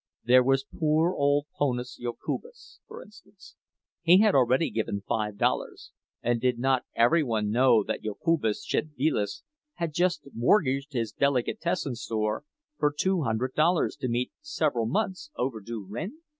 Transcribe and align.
There 0.23 0.41
was 0.41 0.65
poor 0.79 1.13
old 1.13 1.45
ponas 1.59 1.99
Jokubas, 2.01 2.79
for 2.87 3.03
instance—he 3.03 4.17
had 4.17 4.33
already 4.33 4.71
given 4.71 5.03
five 5.07 5.37
dollars, 5.37 5.91
and 6.23 6.41
did 6.41 6.57
not 6.57 6.85
every 6.95 7.21
one 7.21 7.51
know 7.51 7.83
that 7.83 8.01
Jokubas 8.01 8.65
Szedvilas 8.67 9.43
had 9.75 9.93
just 9.93 10.27
mortgaged 10.33 10.93
his 10.93 11.11
delicatessen 11.11 11.93
store 11.93 12.43
for 12.79 12.91
two 12.97 13.21
hundred 13.21 13.53
dollars 13.53 13.95
to 13.97 14.07
meet 14.09 14.31
several 14.41 14.87
months' 14.87 15.29
overdue 15.37 15.85
rent? 15.87 16.13